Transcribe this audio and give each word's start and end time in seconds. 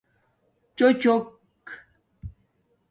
چݸچݸک 0.77 1.25